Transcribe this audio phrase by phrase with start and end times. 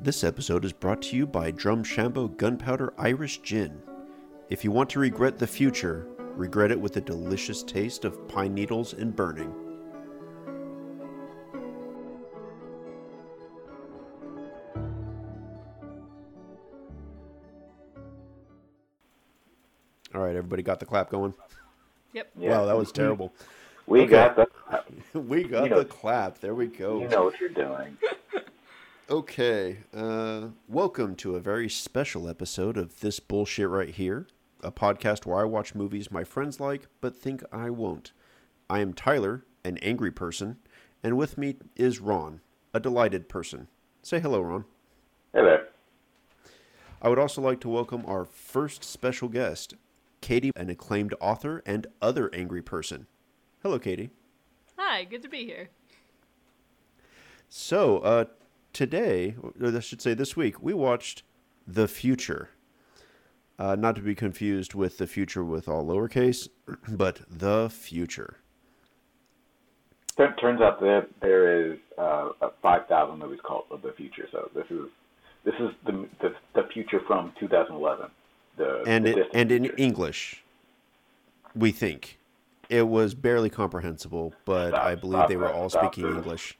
[0.00, 3.82] This episode is brought to you by Drum Drumshanbo Gunpowder Irish Gin.
[4.48, 6.06] If you want to regret the future,
[6.36, 9.52] regret it with the delicious taste of pine needles and burning.
[20.14, 21.34] All right, everybody got the clap going?
[22.14, 22.30] Yep.
[22.36, 23.32] Wow, that was terrible.
[23.86, 24.10] We Okay.
[24.10, 25.18] got the.
[25.20, 26.38] we got You know- the clap.
[26.40, 27.00] There we go.
[27.00, 27.96] You know what you're doing.
[29.10, 34.26] Okay, uh, welcome to a very special episode of This Bullshit Right Here,
[34.62, 38.12] a podcast where I watch movies my friends like but think I won't.
[38.68, 40.58] I am Tyler, an angry person,
[41.02, 42.42] and with me is Ron,
[42.74, 43.68] a delighted person.
[44.02, 44.66] Say hello, Ron.
[45.32, 45.68] Hey there.
[47.00, 49.72] I would also like to welcome our first special guest,
[50.20, 53.06] Katie, an acclaimed author and other angry person.
[53.62, 54.10] Hello, Katie.
[54.76, 55.70] Hi, good to be here.
[57.48, 58.26] So, uh,
[58.78, 61.24] today, or I should say this week, we watched
[61.66, 62.50] The Future.
[63.58, 66.48] Uh, not to be confused with The Future with all lowercase,
[66.88, 68.36] but The Future.
[70.16, 74.28] Tur- Turns out that there is uh, a 5,000 movies called The Future.
[74.30, 74.86] So this is
[75.44, 78.10] this is the the, the future from 2011.
[78.58, 79.74] The And, the it, and in future.
[79.78, 80.44] English,
[81.56, 82.18] we think.
[82.68, 86.16] It was barely comprehensible, but Stop, I believe they were that, all speaking this.
[86.16, 86.58] English.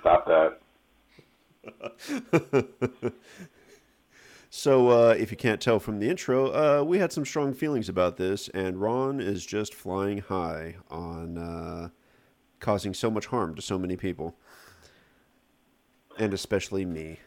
[0.00, 0.59] Stop that.
[4.52, 7.88] So, uh, if you can't tell from the intro, uh, we had some strong feelings
[7.88, 11.90] about this, and Ron is just flying high on uh,
[12.58, 14.34] causing so much harm to so many people,
[16.18, 17.20] and especially me.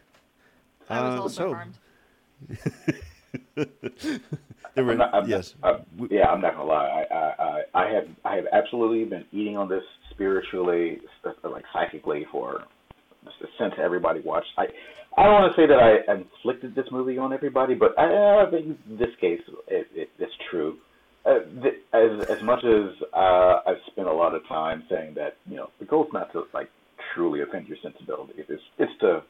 [0.90, 1.78] I was Uh, also so- harmed.
[4.74, 5.54] There were, I'm not- I'm- yes,
[5.96, 7.06] We- yeah, I'm not gonna lie.
[7.10, 11.00] I, I I I have I have absolutely been eating on this spiritually,
[11.44, 12.64] like psychically, for
[13.58, 14.48] since everybody watched.
[14.58, 14.66] I
[15.16, 18.50] I don't want to say that I inflicted this movie on everybody, but I, I
[18.50, 20.78] think in this case it, it, it's true.
[21.24, 25.36] Uh, th- as as much as uh, I've spent a lot of time saying that
[25.48, 26.68] you know the goal's not to like
[27.14, 28.44] truly offend your sensibilities.
[28.48, 29.22] It's it's to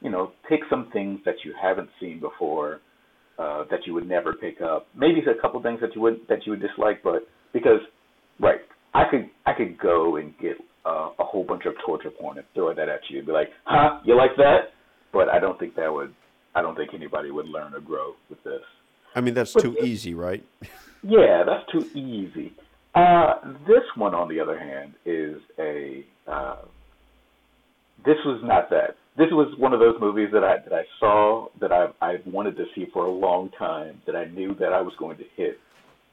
[0.00, 2.80] you know take some things that you haven't seen before
[3.38, 4.86] uh, that you would never pick up.
[4.96, 7.80] Maybe a couple things that you would that you would dislike, but because
[8.40, 8.60] right,
[8.94, 10.56] I could I could go and get
[10.86, 13.50] uh, a whole bunch of torture porn and throw that at you and be like,
[13.64, 14.72] huh, you like that?
[15.12, 16.14] But I don't think that would.
[16.54, 18.62] I don't think anybody would learn or grow with this.
[19.14, 20.44] I mean that's too easy, right?
[21.06, 22.54] Yeah, that's too easy.
[22.94, 23.34] Uh,
[23.66, 26.04] this one, on the other hand, is a.
[26.26, 26.62] Uh,
[28.06, 28.96] this was not that.
[29.16, 32.56] This was one of those movies that I that I saw that I I wanted
[32.56, 34.00] to see for a long time.
[34.06, 35.60] That I knew that I was going to hit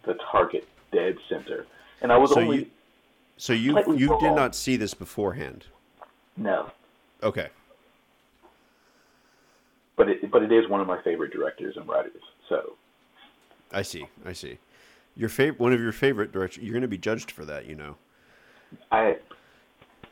[0.06, 1.66] the target dead center,
[2.02, 2.66] and I was So only you,
[3.42, 5.66] so you you did not see this beforehand.
[6.38, 6.70] no,
[7.24, 7.50] Okay,
[9.98, 12.22] but it but it is one of my favorite directors and writers.
[12.50, 12.74] So
[13.72, 14.60] I see, I see.
[15.16, 16.64] Your favorite, one of your favorite directors.
[16.64, 17.96] You're going to be judged for that, you know.
[18.92, 19.18] I,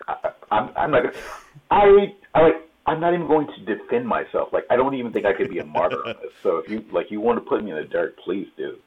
[0.08, 1.04] I I'm I'm not
[1.70, 4.52] I I like I'm not even going to defend myself.
[4.52, 6.34] Like I don't even think I could be a martyr on this.
[6.42, 8.78] So if you like you want to put me in the dirt, please do.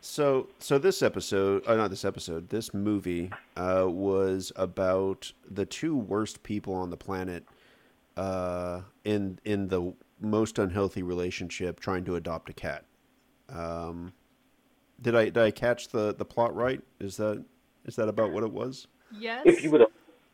[0.00, 5.96] So, so this episode, uh, not this episode, this movie uh, was about the two
[5.96, 7.44] worst people on the planet
[8.16, 12.84] uh, in in the most unhealthy relationship, trying to adopt a cat.
[13.48, 14.12] Um,
[15.00, 16.80] did I did I catch the, the plot right?
[17.00, 17.44] Is that
[17.84, 18.86] is that about what it was?
[19.12, 19.42] Yes.
[19.46, 19.86] If you would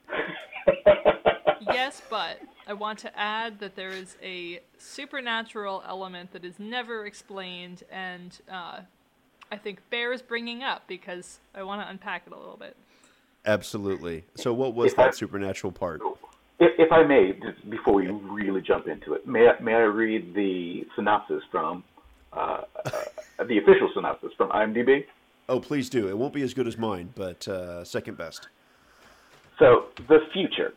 [1.60, 7.06] yes, but I want to add that there is a supernatural element that is never
[7.06, 8.80] explained, and uh,
[9.50, 12.76] I think bears bringing up because I want to unpack it a little bit.
[13.46, 14.24] Absolutely.
[14.34, 16.00] So, what was If I- that supernatural part?
[16.60, 17.32] if, if I may,
[17.68, 21.84] before we really jump into it, may I, may I read the synopsis from
[22.32, 25.04] uh, uh, the official synopsis from IMDb?
[25.48, 26.08] Oh, please do.
[26.08, 28.48] It won't be as good as mine, but uh, second best.
[29.58, 30.72] So, the future,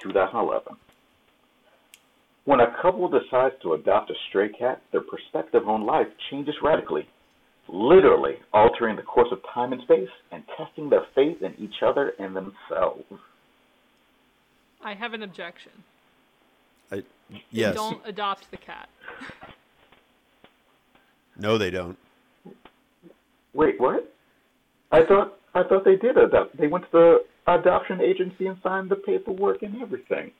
[0.00, 0.76] 2011.
[2.44, 7.08] When a couple decides to adopt a stray cat, their perspective on life changes radically,
[7.68, 12.12] literally altering the course of time and space and testing their faith in each other
[12.18, 13.04] and themselves.
[14.84, 15.72] I have an objection.
[16.90, 17.02] I,
[17.50, 17.74] yes.
[17.74, 18.88] Don't adopt the cat.
[21.38, 21.96] No, they don't.
[23.54, 24.12] Wait, what?
[24.90, 26.56] I thought I thought they did adopt.
[26.56, 30.30] They went to the adoption agency and signed the paperwork and everything.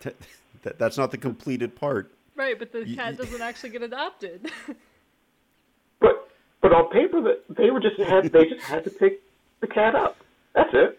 [0.00, 0.10] T-
[0.62, 2.10] that, that's not the completed part.
[2.36, 4.50] Right, but the Y- cat doesn't actually get adopted.
[6.68, 9.22] But on paper, that they were just had they just had to pick
[9.60, 10.18] the cat up.
[10.54, 10.98] That's it.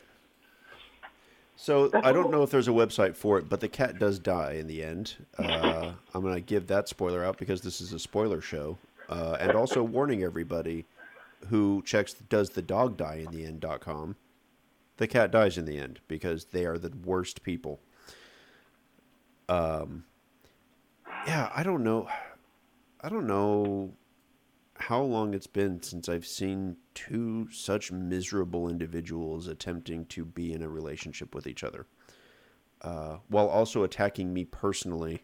[1.56, 2.32] So That's I don't cool.
[2.32, 5.16] know if there's a website for it, but the cat does die in the end.
[5.38, 8.80] Uh, I'm going to give that spoiler out because this is a spoiler show,
[9.10, 10.86] uh, and also warning everybody
[11.50, 14.16] who checks does the dog die in the end.com.
[14.98, 17.80] The cat dies in the end because they are the worst people.
[19.48, 20.06] Um,
[21.28, 22.08] yeah, I don't know.
[23.02, 23.94] I don't know
[24.80, 30.62] how long it's been since I've seen two such miserable individuals attempting to be in
[30.62, 31.86] a relationship with each other,
[32.82, 35.24] uh, while also attacking me personally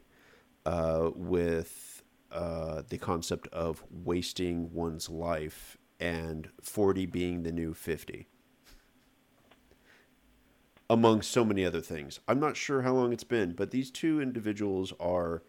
[0.66, 8.28] uh, with uh, the concept of wasting one's life and 40 being the new 50.
[10.90, 12.20] Among so many other things.
[12.28, 15.44] I'm not sure how long it's been, but these two individuals are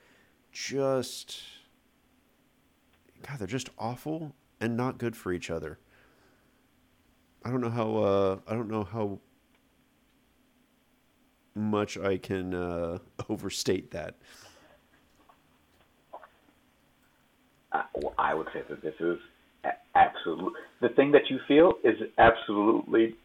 [0.53, 1.41] just
[3.27, 5.79] God, they're just awful and not good for each other.
[7.45, 9.19] I don't know how uh, I don't know how
[11.55, 14.17] much I can uh, overstate that.
[17.73, 19.19] I, well, I would say that this is
[19.95, 20.53] absolute.
[20.81, 23.17] The thing that you feel is absolutely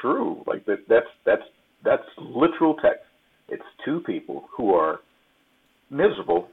[0.00, 0.42] true.
[0.46, 0.88] Like that.
[0.88, 1.42] That's that's
[1.84, 3.04] that's literal text.
[3.48, 5.00] It's two people who are
[5.90, 6.48] miserable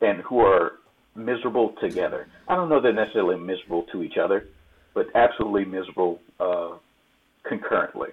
[0.00, 0.72] and who are
[1.14, 2.28] miserable together.
[2.48, 4.48] I don't know they're necessarily miserable to each other,
[4.94, 6.72] but absolutely miserable uh,
[7.44, 8.10] concurrently.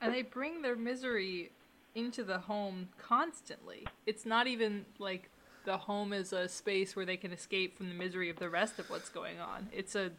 [0.00, 1.50] And they bring their misery
[1.94, 3.86] into the home constantly.
[4.04, 5.30] It's not even like
[5.64, 8.78] the home is a space where they can escape from the misery of the rest
[8.78, 9.68] of what's going on.
[9.72, 10.10] It's a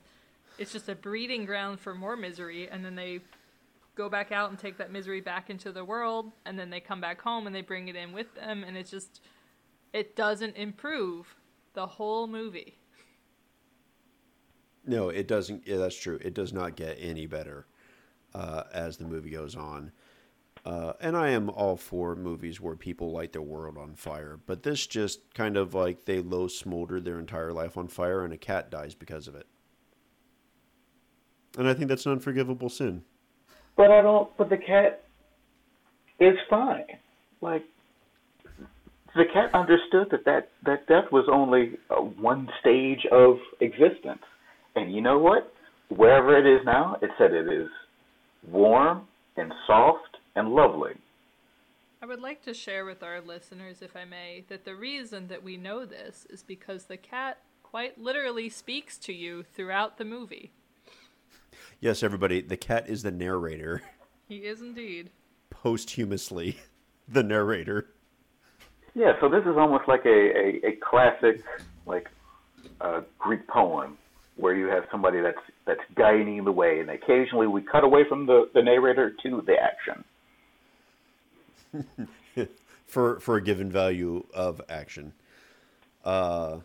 [0.57, 3.19] it's just a breeding ground for more misery and then they
[3.95, 6.99] go back out and take that misery back into the world and then they come
[6.99, 9.21] back home and they bring it in with them and it's just
[9.93, 11.35] it doesn't improve
[11.73, 12.77] the whole movie.
[14.85, 15.67] No, it doesn't.
[15.67, 16.17] Yeah, that's true.
[16.21, 17.67] It does not get any better
[18.33, 19.91] uh, as the movie goes on.
[20.65, 24.63] Uh, and I am all for movies where people light their world on fire, but
[24.63, 28.37] this just kind of like they low smolder their entire life on fire, and a
[28.37, 29.47] cat dies because of it.
[31.57, 33.03] And I think that's an unforgivable sin.
[33.75, 34.35] But I don't.
[34.37, 35.05] But the cat
[36.19, 36.85] is fine.
[37.41, 37.63] Like
[39.17, 44.23] the cat understood that that that death was only uh, one stage of existence,
[44.75, 45.53] and you know what?
[45.89, 47.69] Wherever it is now, it said it is
[48.49, 50.91] warm and soft and lovely.
[52.01, 55.43] I would like to share with our listeners, if I may, that the reason that
[55.43, 60.51] we know this is because the cat quite literally speaks to you throughout the movie.
[61.79, 63.81] Yes, everybody, the cat is the narrator,
[64.27, 65.09] He is indeed.
[65.49, 66.57] posthumously,
[67.07, 67.89] the narrator.
[68.97, 71.43] Yeah, so this is almost like a, a, a classic
[71.85, 72.07] like
[72.81, 73.95] uh, Greek poem
[74.37, 78.25] where you have somebody that's that's guiding the way, and occasionally we cut away from
[78.25, 80.03] the, the narrator to the action.
[82.87, 85.13] for for a given value of action.
[86.03, 86.57] Uh,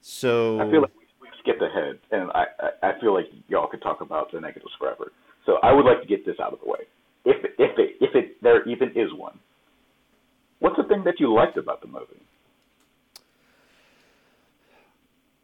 [0.00, 0.90] so I feel like
[1.20, 4.66] we, skipped ahead, and I, I I feel like y'all could talk about the negative
[4.74, 5.12] scrapper.
[5.44, 6.80] So I would like to get this out of the way,
[7.24, 9.38] if if it if it there even is one.
[10.66, 12.26] What's the thing that you liked about the movie?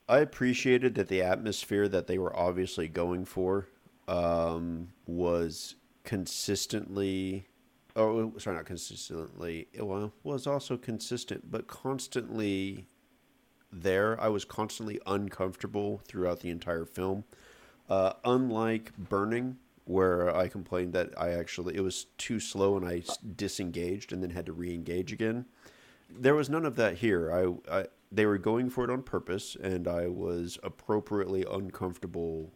[0.08, 3.68] I appreciated that the atmosphere that they were obviously going for
[4.08, 7.46] um, was consistently,
[7.94, 9.68] oh, sorry, not consistently.
[9.78, 12.88] Well, was also consistent, but constantly
[13.70, 14.20] there.
[14.20, 17.22] I was constantly uncomfortable throughout the entire film.
[17.88, 23.02] Uh, unlike Burning, where I complained that I actually it was too slow and I
[23.36, 25.46] disengaged and then had to re-engage again.
[26.08, 27.32] There was none of that here.
[27.32, 32.52] I, I they were going for it on purpose, and I was appropriately uncomfortable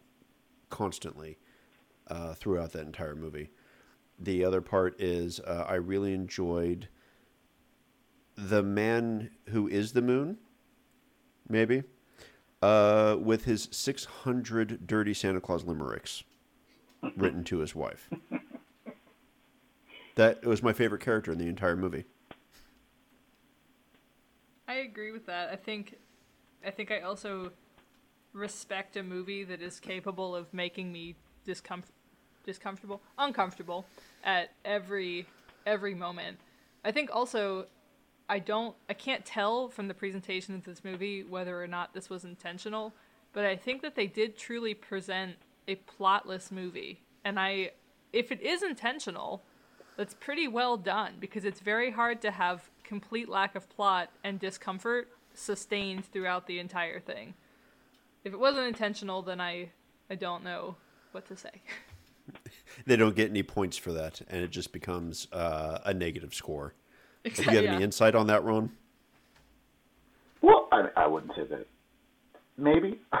[0.69, 1.39] constantly
[2.07, 3.49] uh, throughout that entire movie.
[4.19, 6.89] The other part is uh, I really enjoyed
[8.35, 10.37] the man who is the moon,
[11.49, 11.83] maybe,
[12.61, 16.23] uh, with his 600 dirty Santa Claus limericks
[17.15, 18.09] written to his wife.
[20.17, 22.05] That was my favorite character in the entire movie.
[24.67, 25.49] I agree with that.
[25.49, 25.95] I think
[26.65, 27.51] I think I also
[28.33, 31.93] respect a movie that is capable of making me discomfort
[32.43, 33.85] discomfortable, uncomfortable
[34.23, 35.27] at every
[35.67, 36.39] every moment.
[36.83, 37.67] I think also
[38.27, 42.09] I don't I can't tell from the presentation of this movie whether or not this
[42.09, 42.91] was intentional,
[43.33, 45.35] but I think that they did truly present
[45.67, 47.01] a plotless movie.
[47.23, 47.71] And I
[48.13, 49.43] if it is intentional,
[49.97, 54.39] that's pretty well done because it's very hard to have complete lack of plot and
[54.39, 57.33] discomfort sustained throughout the entire thing.
[58.23, 59.71] If it wasn't intentional, then I
[60.09, 60.75] I don't know
[61.11, 61.61] what to say.
[62.85, 66.73] they don't get any points for that, and it just becomes uh, a negative score.
[67.23, 67.55] Do Exactly.
[67.55, 68.71] you have any insight on that, Ron?
[70.41, 71.67] Well, I, I wouldn't say that.
[72.57, 73.01] Maybe.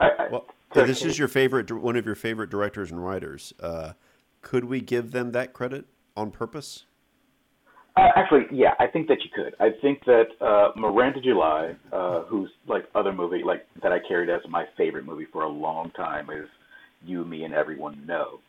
[0.00, 0.46] I, I, Well,
[0.80, 3.52] to- this is your favorite, one of your favorite directors and writers.
[3.60, 3.92] Uh,
[4.42, 6.84] could we give them that credit on purpose?
[7.96, 9.54] Uh, actually, yeah, I think that you could.
[9.58, 14.28] I think that uh, Miranda July, uh, who's like other movie like that I carried
[14.28, 16.46] as my favorite movie for a long time, is
[17.04, 18.40] You, Me, and Everyone Know.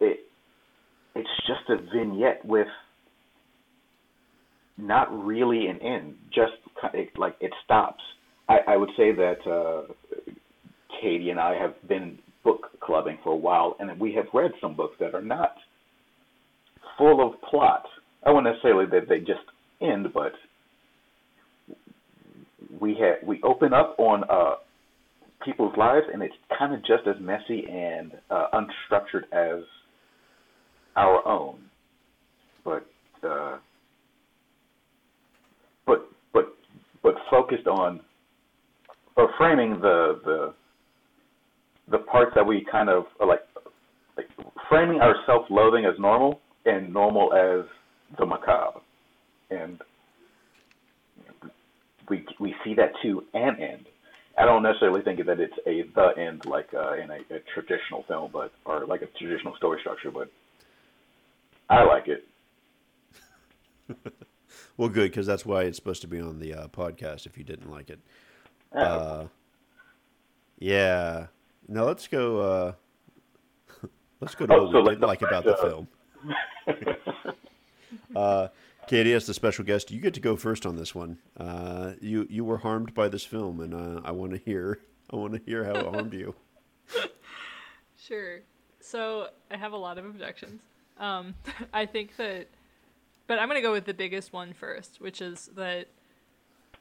[0.00, 0.20] It
[1.14, 2.66] it's just a vignette with
[4.76, 6.16] not really an end.
[6.34, 6.52] Just
[6.94, 8.02] it, like it stops.
[8.48, 9.92] I, I would say that uh,
[11.00, 14.74] Katie and I have been book clubbing for a while, and we have read some
[14.74, 15.54] books that are not
[16.98, 17.84] full of plot.
[18.24, 19.40] I wouldn't necessarily that they just
[19.80, 20.32] end, but
[22.80, 24.56] we had we open up on uh,
[25.44, 29.64] people's lives, and it's kind of just as messy and uh, unstructured as
[30.96, 31.60] our own.
[32.64, 32.86] But
[33.26, 33.58] uh,
[35.86, 36.54] but but
[37.02, 38.00] but focused on
[39.16, 40.54] or framing the the
[41.90, 43.42] the parts that we kind of are like,
[44.16, 44.28] like
[44.68, 47.66] framing our self-loathing as normal and normal as
[48.18, 48.80] the macabre,
[49.50, 49.80] and
[52.08, 53.86] we we see that to an end.
[54.38, 58.04] I don't necessarily think that it's a the end like uh, in a, a traditional
[58.08, 60.30] film, but or like a traditional story structure, but
[61.68, 62.24] I like it.
[64.76, 67.26] Well, good because that's why it's supposed to be on the uh, podcast.
[67.26, 68.00] If you didn't like it,
[68.72, 69.26] uh,
[70.58, 71.26] yeah.
[71.68, 72.40] Now let's go.
[72.40, 72.72] Uh,
[74.20, 75.88] let's go to Oh, what so we like didn't like about the first, uh, film.
[78.16, 78.48] uh,
[78.88, 81.18] Katie, as the special guest, you get to go first on this one.
[81.36, 84.80] Uh, you you were harmed by this film, and uh, I want to hear.
[85.12, 86.34] I want to hear how it harmed you.
[88.02, 88.40] Sure.
[88.80, 90.62] So I have a lot of objections.
[90.98, 91.34] Um,
[91.72, 92.48] I think that,
[93.28, 95.86] but I'm gonna go with the biggest one first, which is that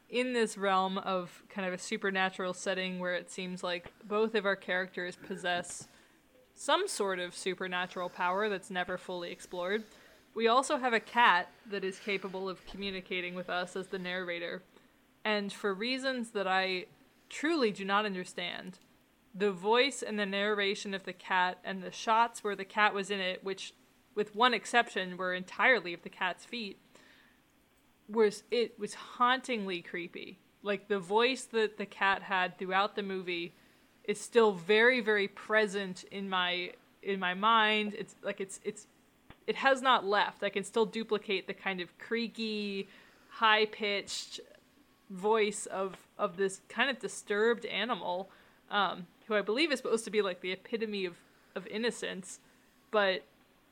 [0.10, 4.46] in this realm of kind of a supernatural setting where it seems like both of
[4.46, 5.88] our characters possess
[6.56, 9.84] some sort of supernatural power that's never fully explored.
[10.34, 14.62] We also have a cat that is capable of communicating with us as the narrator.
[15.24, 16.86] And for reasons that I
[17.30, 18.80] truly do not understand,
[19.34, 23.12] the voice and the narration of the cat and the shots where the cat was
[23.12, 23.74] in it, which,
[24.16, 26.80] with one exception, were entirely of the cat's feet,
[28.10, 30.40] was it was hauntingly creepy.
[30.62, 33.54] Like the voice that the cat had throughout the movie
[34.04, 36.72] is still very, very present in my
[37.04, 37.96] in my mind.
[37.98, 38.88] It's like it's it's
[39.48, 40.44] it has not left.
[40.44, 42.88] I can still duplicate the kind of creaky,
[43.30, 44.40] high pitched
[45.10, 48.30] voice of of this kind of disturbed animal,
[48.70, 51.16] um, who I believe is supposed to be like the epitome of
[51.56, 52.40] of innocence,
[52.92, 53.24] but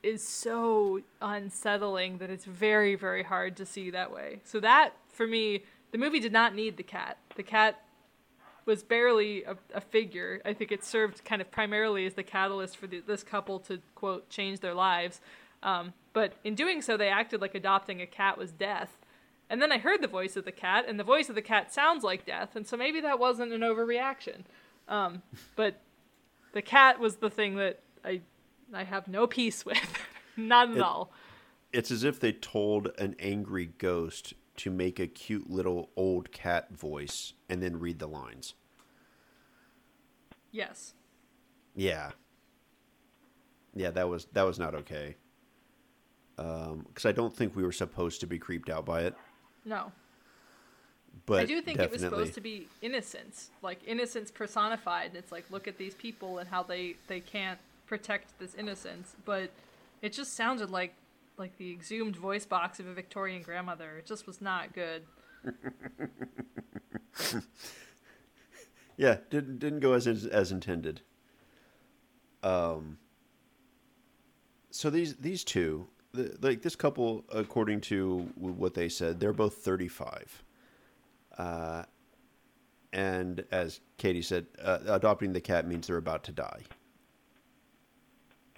[0.02, 4.40] is so unsettling that it's very very hard to see that way.
[4.44, 7.18] So that for me, the movie did not need the cat.
[7.34, 7.82] The cat
[8.64, 10.42] was barely a, a figure.
[10.44, 13.80] I think it served kind of primarily as the catalyst for the, this couple to
[13.94, 15.20] quote change their lives.
[15.62, 18.98] Um, but in doing so, they acted like adopting a cat was death.
[19.50, 21.72] And then I heard the voice of the cat, and the voice of the cat
[21.72, 24.42] sounds like death, and so maybe that wasn't an overreaction.
[24.88, 25.22] Um,
[25.56, 25.80] but
[26.52, 28.20] the cat was the thing that I
[28.72, 29.76] I have no peace with,
[30.38, 31.12] at It- all.
[31.72, 36.72] It's as if they told an angry ghost to make a cute little old cat
[36.74, 38.54] voice and then read the lines.
[40.50, 40.94] Yes.
[41.76, 42.12] Yeah.
[43.74, 45.16] Yeah, that was that was not okay.
[46.38, 49.14] Um, Because I don't think we were supposed to be creeped out by it.
[49.64, 49.92] No.
[51.26, 55.14] But I do think it was supposed to be innocence, like innocence personified.
[55.14, 57.58] It's like look at these people and how they they can't
[57.88, 59.50] protect this innocence, but
[60.02, 60.94] it just sounded like
[61.36, 63.98] like the exhumed voice box of a Victorian grandmother.
[63.98, 65.02] It just was not good.
[68.98, 71.00] Yeah, didn't didn't go as as, intended.
[72.42, 72.98] Um.
[74.70, 79.54] So these these two, the, like this couple, according to what they said, they're both
[79.54, 80.42] thirty five.
[81.38, 81.84] Uh,
[82.92, 86.62] and as Katie said, uh, adopting the cat means they're about to die.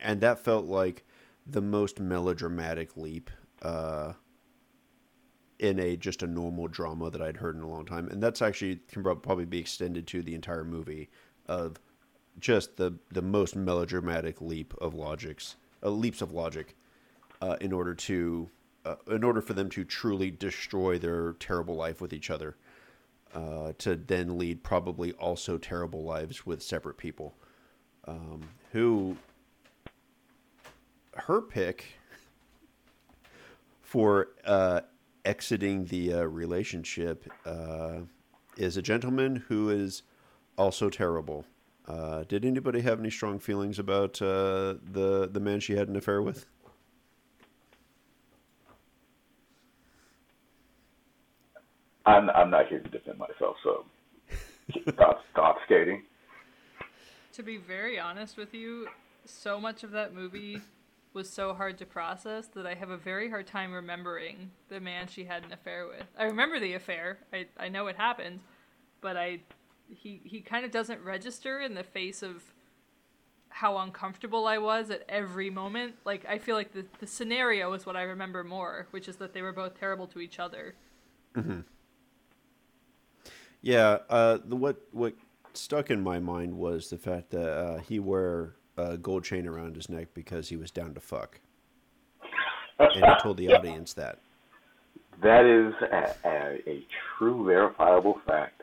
[0.00, 1.04] And that felt like
[1.46, 3.30] the most melodramatic leap
[3.62, 4.14] uh,
[5.58, 8.40] in a just a normal drama that I'd heard in a long time, and that's
[8.40, 11.10] actually can probably be extended to the entire movie
[11.46, 11.78] of
[12.38, 16.76] just the the most melodramatic leap of logics, uh, leaps of logic,
[17.42, 18.48] uh, in order to
[18.86, 22.56] uh, in order for them to truly destroy their terrible life with each other,
[23.34, 27.34] uh, to then lead probably also terrible lives with separate people,
[28.06, 28.40] um,
[28.72, 29.16] who
[31.30, 31.84] her pick
[33.82, 34.80] for uh,
[35.24, 38.00] exiting the uh, relationship uh,
[38.56, 40.02] is a gentleman who is
[40.58, 41.44] also terrible.
[41.86, 45.94] Uh, did anybody have any strong feelings about uh, the the man she had an
[45.94, 46.46] affair with?
[52.06, 53.84] I'm I'm not here to defend myself, so
[54.92, 56.02] stop stop skating.
[57.34, 58.88] To be very honest with you,
[59.26, 60.60] so much of that movie
[61.12, 65.08] was so hard to process that I have a very hard time remembering the man
[65.08, 66.06] she had an affair with.
[66.18, 67.18] I remember the affair.
[67.32, 68.40] I, I know it happened,
[69.00, 69.40] but I
[69.88, 72.42] he he kind of doesn't register in the face of
[73.48, 75.96] how uncomfortable I was at every moment.
[76.04, 79.32] Like I feel like the the scenario is what I remember more, which is that
[79.32, 80.74] they were both terrible to each other.
[81.34, 81.60] Mm-hmm.
[83.62, 85.14] Yeah, uh, the what what
[85.52, 89.76] stuck in my mind was the fact that uh, he wore a gold chain around
[89.76, 91.40] his neck because he was down to fuck,
[92.78, 94.18] and he told the audience that.
[95.22, 96.86] That is a, a, a
[97.18, 98.62] true verifiable fact.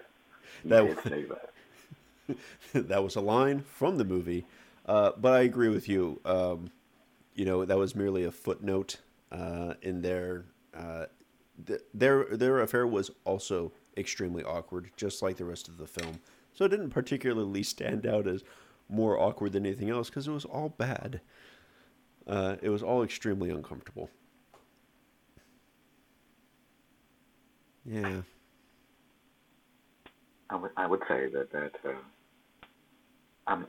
[0.65, 2.37] That- say that.
[2.87, 4.45] that was a line from the movie,
[4.85, 6.19] uh, but I agree with you.
[6.25, 6.71] Um,
[7.35, 8.97] you know, that was merely a footnote
[9.31, 10.45] uh, in their
[10.75, 11.05] uh,
[11.65, 16.19] th- their their affair was also extremely awkward, just like the rest of the film.
[16.53, 18.43] So it didn't particularly stand out as
[18.89, 21.21] more awkward than anything else because it was all bad.
[22.25, 24.09] Uh, it was all extremely uncomfortable.
[27.85, 28.21] Yeah.
[30.49, 31.93] I would I would say that that uh,
[33.47, 33.65] I'm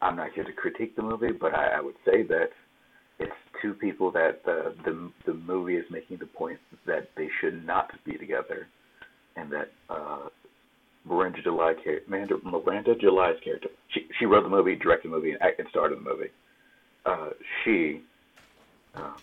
[0.00, 2.50] I'm not here to critique the movie, but I, I would say that
[3.18, 7.66] it's two people that the the the movie is making the point that they should
[7.66, 8.68] not be together,
[9.36, 10.28] and that uh,
[11.08, 11.74] Miranda July
[12.06, 13.68] Miranda, Miranda July's character.
[13.88, 16.30] She she wrote the movie, directed the movie, and, and starred in the movie.
[17.06, 17.30] Uh,
[17.64, 18.02] she
[18.94, 19.16] uh,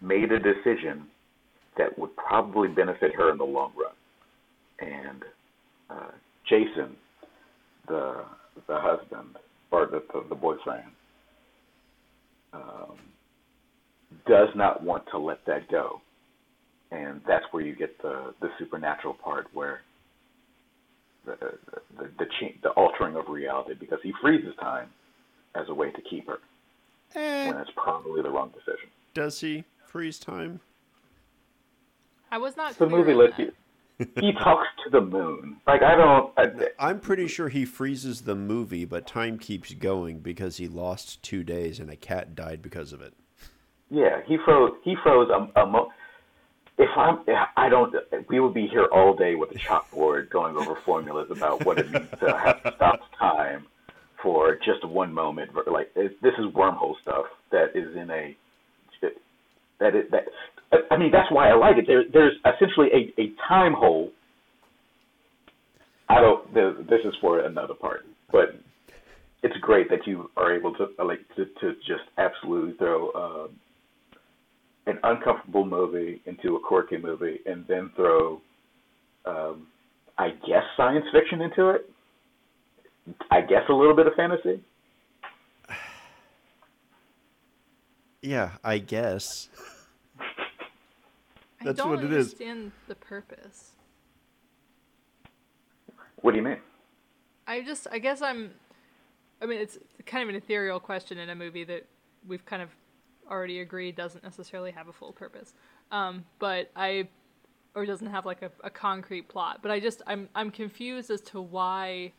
[0.00, 1.06] made a decision
[1.78, 5.22] that would probably benefit her in the long run, and
[5.90, 6.10] uh,
[6.48, 6.96] Jason,
[7.88, 8.24] the
[8.66, 9.36] the husband
[9.70, 10.90] or the the, the boyfriend,
[12.52, 12.96] um,
[14.26, 16.00] does not want to let that go,
[16.90, 19.82] and that's where you get the the supernatural part where
[21.26, 22.26] the the the, the,
[22.62, 24.88] the altering of reality because he freezes time
[25.54, 26.38] as a way to keep her
[27.14, 28.88] Eh, when it's probably the wrong decision.
[29.14, 30.60] does he freeze time?
[32.30, 32.72] I was not.
[32.76, 33.42] The clear movie on lets that.
[33.44, 33.52] you.
[34.20, 35.56] He talks to the moon.
[35.66, 36.32] Like I don't.
[36.36, 41.22] I, I'm pretty sure he freezes the movie, but time keeps going because he lost
[41.22, 43.14] two days and a cat died because of it.
[43.88, 44.72] Yeah, he froze.
[44.82, 45.90] He froze a, a mo-
[46.78, 47.20] If I'm,
[47.56, 47.94] I don't.
[48.28, 51.90] We would be here all day with a chalkboard going over formulas about what it
[51.90, 53.66] means to have stopped time
[54.22, 55.52] for just one moment.
[55.66, 58.36] Like this is wormhole stuff that is in a
[59.78, 60.24] that it, that.
[60.90, 61.86] I mean, that's why I like it.
[61.86, 64.10] There, there's essentially a, a time hole.
[66.08, 66.52] I don't.
[66.54, 68.60] This is for another part, but
[69.42, 73.50] it's great that you are able to like to, to just absolutely throw um,
[74.86, 78.40] an uncomfortable movie into a quirky movie, and then throw,
[79.24, 79.66] um,
[80.16, 81.90] I guess, science fiction into it.
[83.30, 84.62] I guess a little bit of fantasy.
[88.22, 89.48] Yeah, I guess.
[91.64, 92.26] That's I don't what it is.
[92.26, 93.72] understand the purpose.
[96.22, 96.58] What do you mean?
[97.46, 98.50] I just, I guess I'm.
[99.40, 101.86] I mean, it's kind of an ethereal question in a movie that
[102.26, 102.70] we've kind of
[103.30, 105.54] already agreed doesn't necessarily have a full purpose.
[105.90, 107.08] Um, but I,
[107.74, 109.60] or doesn't have like a, a concrete plot.
[109.62, 112.12] But I just, I'm, I'm confused as to why,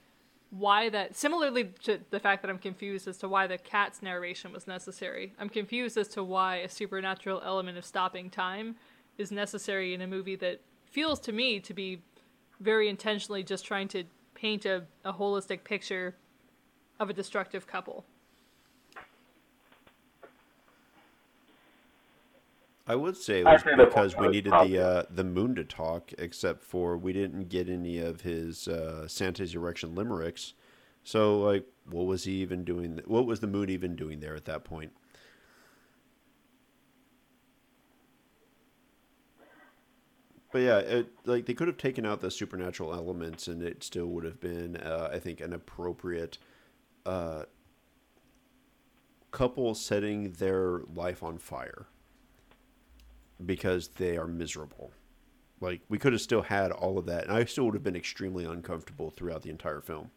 [0.52, 1.16] why that.
[1.16, 5.34] Similarly to the fact that I'm confused as to why the cat's narration was necessary.
[5.40, 8.76] I'm confused as to why a supernatural element of stopping time
[9.18, 12.02] is necessary in a movie that feels to me to be
[12.60, 14.04] very intentionally just trying to
[14.36, 16.16] paint a, a holistic picture
[17.00, 18.06] of a destructive couple.
[22.90, 26.64] I would say it was because we needed the uh, the moon to talk, except
[26.64, 30.54] for we didn't get any of his uh, Santa's erection limericks.
[31.04, 33.02] So, like, what was he even doing?
[33.06, 34.94] What was the moon even doing there at that point?
[40.54, 44.08] But yeah, it, like they could have taken out the supernatural elements, and it still
[44.08, 46.38] would have been, uh, I think, an appropriate
[47.06, 47.44] uh,
[49.32, 51.88] couple setting their life on fire
[53.46, 54.92] because they are miserable.
[55.60, 57.96] Like we could have still had all of that, and I still would have been
[57.96, 60.12] extremely uncomfortable throughout the entire film.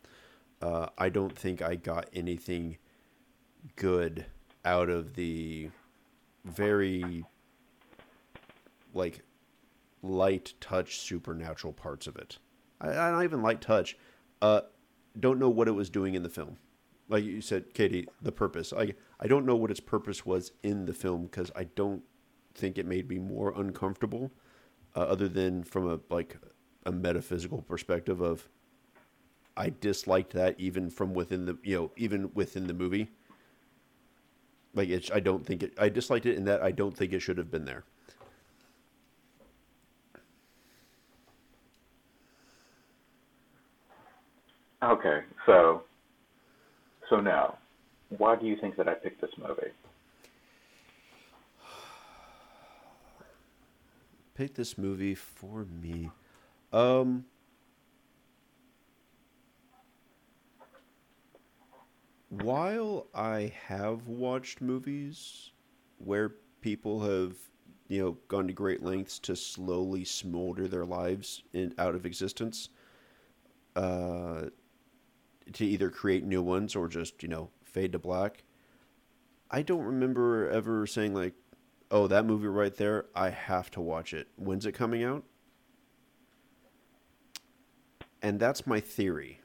[0.61, 2.77] Uh, I don't think I got anything
[3.77, 4.27] good
[4.65, 5.71] out of the
[6.45, 7.25] very
[8.93, 9.23] like
[10.03, 12.39] light touch supernatural parts of it.
[12.81, 13.97] I, I not even light touch.
[14.43, 14.63] Uh,
[15.19, 16.59] don't know what it was doing in the film.
[17.09, 18.73] Like you said, Katie, the purpose.
[18.73, 22.03] I I don't know what its purpose was in the film because I don't
[22.55, 24.33] think it made me more uncomfortable,
[24.97, 26.37] uh, other than from a like
[26.87, 28.49] a metaphysical perspective of
[29.57, 33.11] I disliked that even from within the you know even within the movie.
[34.75, 37.21] Like it's I don't think it I disliked it in that I don't think it
[37.21, 37.85] should have been there.
[44.83, 45.83] Okay, so
[47.11, 47.59] so now,
[48.17, 49.73] why do you think that I picked this movie?
[54.41, 56.11] Pick this movie for me.
[56.73, 57.27] Um
[62.31, 65.51] while I have watched movies
[65.99, 67.37] where people have,
[67.89, 72.71] you know, gone to great lengths to slowly smolder their lives in out of existence,
[73.77, 74.47] uh,
[75.53, 78.43] to either create new ones or just you know fade to black.
[79.51, 81.35] I don't remember ever saying like,
[81.91, 85.25] "Oh, that movie right there, I have to watch it." When's it coming out?
[88.23, 89.41] And that's my theory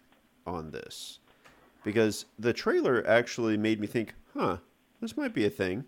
[0.46, 1.20] on this
[1.84, 4.58] because the trailer actually made me think, huh,
[5.00, 5.86] this might be a thing.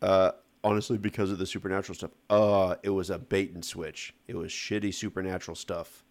[0.00, 0.30] Uh,
[0.62, 2.10] honestly, because of the supernatural stuff.
[2.30, 4.14] Uh, it was a bait and switch.
[4.28, 6.04] It was shitty supernatural stuff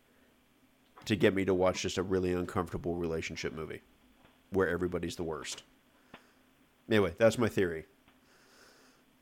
[1.05, 3.81] to get me to watch just a really uncomfortable relationship movie
[4.49, 5.63] where everybody's the worst.
[6.89, 7.85] Anyway, that's my theory.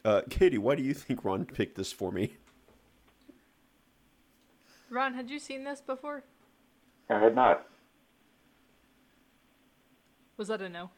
[0.05, 2.33] Uh, Katie, why do you think Ron picked this for me?
[4.91, 6.23] Ron, had you seen this before?
[7.09, 7.65] I had not.
[10.37, 10.91] Was that a no?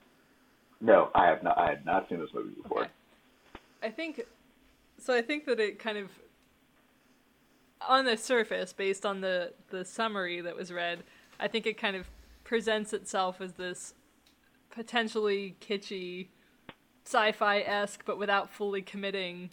[0.81, 1.57] No, I have not.
[1.57, 2.81] I had not seen this movie before.
[2.81, 2.89] Okay.
[3.81, 4.23] I think
[4.97, 5.13] so.
[5.13, 6.09] I think that it kind of,
[7.87, 11.03] on the surface, based on the the summary that was read,
[11.39, 12.07] I think it kind of
[12.43, 13.93] presents itself as this
[14.69, 16.27] potentially kitschy,
[17.07, 19.49] sci-fi esque, but without fully committing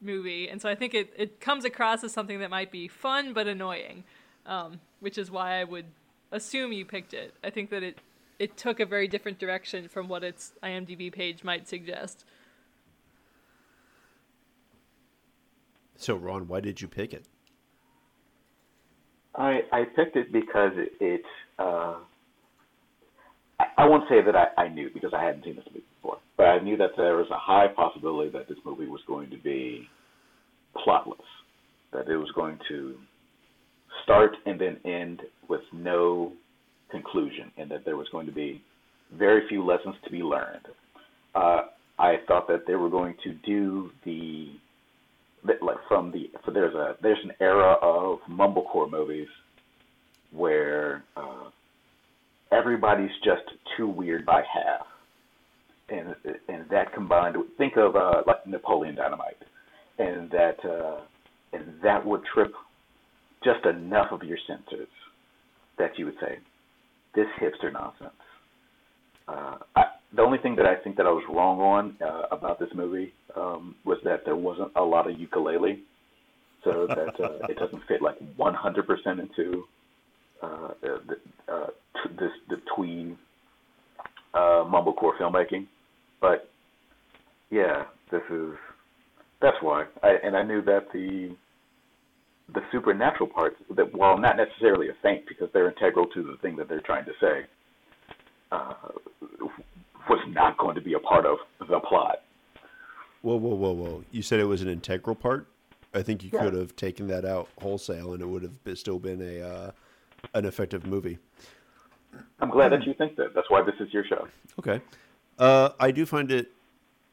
[0.00, 0.48] movie.
[0.48, 3.48] And so I think it it comes across as something that might be fun but
[3.48, 4.04] annoying,
[4.46, 5.86] um, which is why I would
[6.30, 7.34] assume you picked it.
[7.42, 7.98] I think that it
[8.38, 12.24] it took a very different direction from what its IMDb page might suggest.
[15.96, 17.26] So, Ron, why did you pick it?
[19.34, 20.92] I I picked it because it.
[21.00, 21.22] it
[21.58, 21.96] uh,
[23.58, 26.18] I, I won't say that I, I knew because I hadn't seen this movie before,
[26.36, 29.38] but I knew that there was a high possibility that this movie was going to
[29.38, 29.86] be
[30.76, 31.16] plotless,
[31.92, 32.94] that it was going to
[34.04, 36.32] start and then end with no
[36.90, 38.62] conclusion, and that there was going to be
[39.16, 40.66] very few lessons to be learned.
[41.34, 41.62] Uh,
[41.98, 44.52] I thought that they were going to do the
[45.62, 49.28] like from the so there's a there's an era of mumblecore movies
[50.32, 51.48] where uh,
[52.52, 53.42] everybody's just
[53.76, 54.86] too weird by half,
[55.90, 56.14] and
[56.48, 59.42] and that combined think of uh, like Napoleon Dynamite,
[59.98, 61.00] and that uh,
[61.52, 62.52] and that would trip
[63.44, 64.88] just enough of your senses
[65.78, 66.38] that you would say
[67.14, 68.10] this hipster nonsense.
[69.26, 69.82] Uh, I,
[70.14, 73.12] the only thing that I think that I was wrong on uh, about this movie
[73.36, 75.80] um, was that there wasn't a lot of ukulele,
[76.64, 79.64] so that uh, it doesn't fit like 100% into
[80.42, 81.16] uh, the,
[81.52, 83.16] uh, t- this the twee
[84.34, 85.66] uh, mumblecore filmmaking.
[86.20, 86.50] But
[87.50, 88.52] yeah, this is
[89.40, 89.86] that's why.
[90.02, 91.34] I, and I knew that the
[92.52, 96.56] the supernatural parts that while not necessarily a feint because they're integral to the thing
[96.56, 97.46] that they're trying to say
[98.50, 98.74] uh,
[100.08, 102.22] was not going to be a part of the plot
[103.22, 104.04] Whoa, whoa, whoa, whoa!
[104.10, 105.46] You said it was an integral part.
[105.92, 106.44] I think you Yeah.
[106.44, 109.70] could have taken that out wholesale, and it would have still been a uh,
[110.32, 111.18] an effective movie.
[112.40, 114.26] i'm glad that you think that that's why this is your show
[114.58, 114.80] Okay.
[115.40, 116.52] Uh, I do find it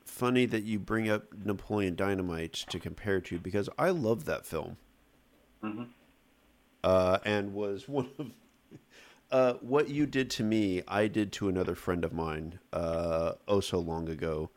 [0.03, 4.77] funny that you bring up Napoleon Dynamite to compare to because I love that film.
[5.63, 5.87] Mhm.
[6.83, 8.31] Uh, and was one of
[9.31, 13.59] uh, what you did to me, I did to another friend of mine uh, oh
[13.61, 14.49] so long ago,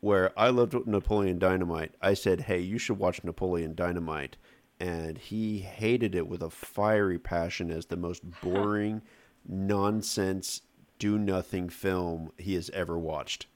[0.00, 1.94] where I loved Napoleon Dynamite.
[2.00, 4.36] I said, "Hey, you should watch Napoleon Dynamite,"
[4.78, 9.02] and he hated it with a fiery passion as the most boring,
[9.46, 10.62] nonsense,
[11.00, 13.46] do nothing film he has ever watched.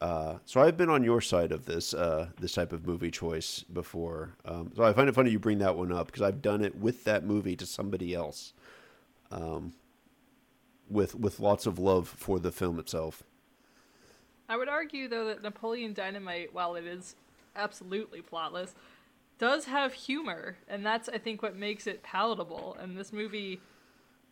[0.00, 3.62] Uh, so I've been on your side of this uh, this type of movie choice
[3.62, 4.34] before.
[4.46, 6.74] Um, so I find it funny you bring that one up because I've done it
[6.74, 8.54] with that movie to somebody else,
[9.30, 9.74] um,
[10.88, 13.22] with with lots of love for the film itself.
[14.48, 17.14] I would argue though that Napoleon Dynamite, while it is
[17.54, 18.70] absolutely plotless,
[19.38, 22.74] does have humor, and that's I think what makes it palatable.
[22.80, 23.60] And this movie,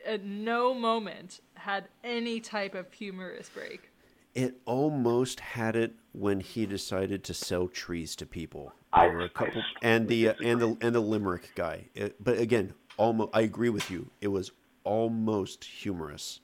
[0.04, 3.90] at no moment had any type of humorous break.
[4.34, 8.72] It almost had it when he decided to sell trees to people.
[8.94, 11.88] There were a couple, and the uh, and the and the limerick guy.
[11.94, 14.10] It, but again, almost I agree with you.
[14.20, 14.52] It was
[14.84, 16.40] almost humorous.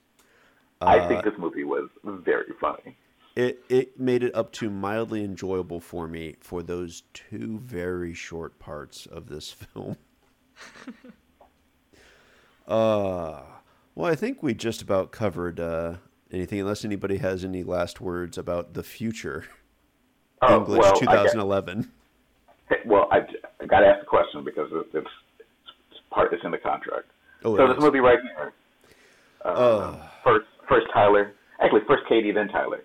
[0.81, 2.97] I think this movie was very funny.
[3.35, 8.59] It it made it up to mildly enjoyable for me for those two very short
[8.59, 9.97] parts of this film.
[12.67, 13.41] uh
[13.95, 15.95] well, I think we just about covered uh,
[16.29, 19.45] anything, unless anybody has any last words about the future.
[20.41, 21.91] Oh, English well, I 2011.
[22.69, 23.19] got- well, I,
[23.61, 25.07] I got to ask the question because it- it's,
[25.91, 26.33] it's part.
[26.33, 27.05] It's in the contract.
[27.45, 27.83] Oh, so this is.
[27.83, 28.51] movie right here.
[29.45, 30.07] Uh, Uh.
[30.25, 31.33] First, first Tyler.
[31.61, 32.83] Actually, first Katie, then Tyler.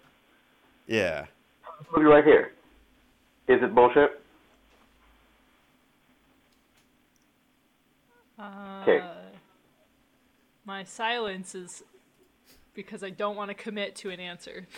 [0.87, 1.23] Yeah.
[1.81, 2.53] This movie right here.
[3.49, 4.21] Is it bullshit?
[8.39, 9.01] Uh, 'Kay.
[10.71, 11.83] My silence is
[12.75, 14.69] because I don't want to commit to an answer.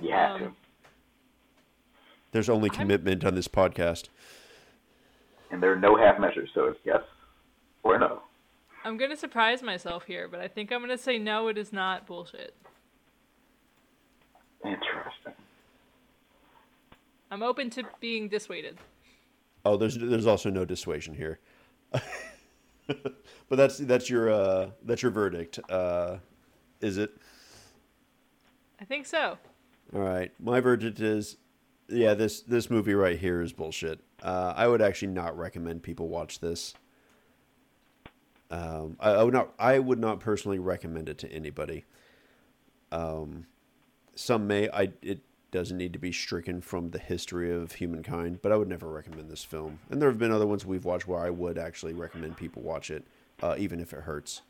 [0.00, 0.52] You have Um, to.
[2.32, 4.08] There's only commitment on this podcast.
[5.50, 7.02] And there are no half measures, so it's yes
[7.82, 8.22] or no.
[8.84, 11.48] I'm gonna surprise myself here, but I think I'm gonna say no.
[11.48, 12.54] It is not bullshit.
[14.64, 15.34] Interesting.
[17.30, 18.78] I'm open to being dissuaded.
[19.66, 21.38] Oh, there's there's also no dissuasion here.
[23.48, 25.58] but that's that's your uh, that's your verdict.
[25.68, 26.18] Uh,
[26.80, 27.10] is it?
[28.80, 29.36] I think so.
[29.94, 30.30] All right.
[30.38, 31.36] My verdict is,
[31.88, 34.00] yeah, this this movie right here is bullshit.
[34.22, 36.74] Uh, I would actually not recommend people watch this.
[38.50, 39.52] Um, I, I would not.
[39.58, 41.84] I would not personally recommend it to anybody.
[42.90, 43.46] Um,
[44.14, 44.68] some may.
[44.70, 45.20] I it
[45.50, 49.30] doesn't need to be stricken from the history of humankind, but I would never recommend
[49.30, 49.78] this film.
[49.90, 52.90] And there have been other ones we've watched where I would actually recommend people watch
[52.90, 53.04] it,
[53.42, 54.42] uh, even if it hurts.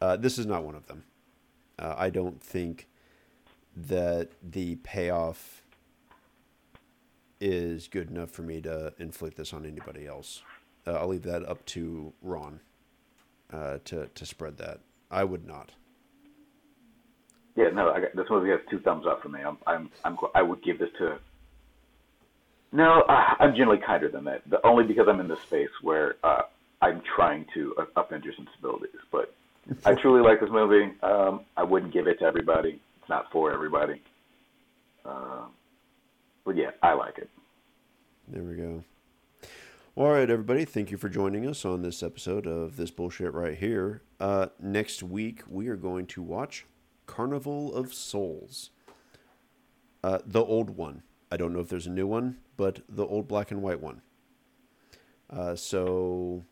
[0.00, 1.04] Uh, this is not one of them.
[1.78, 2.86] Uh, I don't think
[3.76, 5.62] that the payoff
[7.40, 10.42] is good enough for me to inflict this on anybody else.
[10.86, 12.60] Uh, I'll leave that up to Ron
[13.52, 14.80] uh, to to spread that.
[15.10, 15.72] I would not.
[17.56, 19.40] Yeah, no, I got, this movie has two thumbs up for me.
[19.40, 21.18] I'm, I'm, I'm, I would give this to.
[22.72, 24.42] No, I, I'm generally kinder than that.
[24.48, 26.42] The, only because I'm in this space where uh,
[26.82, 29.00] I'm trying to uh, upend your sensibilities.
[29.10, 29.34] But
[29.86, 30.92] I truly like this movie.
[31.02, 32.80] Um, I wouldn't give it to everybody.
[33.00, 34.02] It's not for everybody.
[35.04, 35.46] Uh,
[36.44, 37.30] but yeah, I like it.
[38.28, 38.84] There we go.
[39.94, 40.66] All right, everybody.
[40.66, 44.02] Thank you for joining us on this episode of this bullshit right here.
[44.20, 46.66] Uh, next week we are going to watch
[47.06, 48.70] Carnival of Souls.
[50.02, 51.02] Uh, the old one.
[51.30, 54.02] I don't know if there's a new one, but the old black and white one.
[55.28, 56.44] Uh, so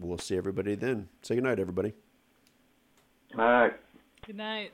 [0.00, 1.08] we'll see everybody then.
[1.22, 1.92] Say goodnight, everybody.
[3.38, 3.74] All right.
[4.26, 4.72] Good night.